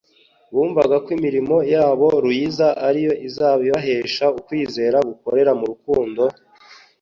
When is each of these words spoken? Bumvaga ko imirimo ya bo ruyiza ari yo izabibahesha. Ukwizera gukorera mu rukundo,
Bumvaga 0.53 0.95
ko 1.03 1.09
imirimo 1.17 1.55
ya 1.73 1.85
bo 1.99 2.09
ruyiza 2.23 2.67
ari 2.87 2.99
yo 3.07 3.13
izabibahesha. 3.27 4.25
Ukwizera 4.39 4.97
gukorera 5.09 5.51
mu 5.59 5.65
rukundo, 5.71 6.23